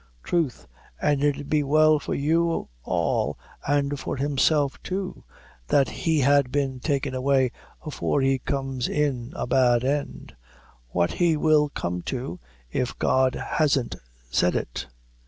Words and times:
"Troth, 0.23 0.65
an' 0.99 1.21
it 1.21 1.35
'ud 1.37 1.47
be 1.47 1.61
well 1.61 1.99
for 1.99 2.15
you 2.15 2.69
all, 2.81 3.37
an' 3.67 3.95
for 3.97 4.17
himself 4.17 4.81
too, 4.81 5.23
that 5.67 5.89
he 5.89 6.21
had 6.21 6.51
been 6.51 6.79
taken 6.79 7.13
away 7.13 7.51
afore 7.85 8.19
he 8.19 8.39
comes 8.39 8.87
in 8.89 9.31
a 9.35 9.45
bad 9.45 9.83
end. 9.83 10.35
What 10.89 11.11
he 11.11 11.37
will 11.37 11.69
come 11.69 12.01
too, 12.01 12.39
if 12.71 12.97
God 12.97 13.35
hasn't 13.35 13.95
said 14.31 14.55
it. 14.55 14.87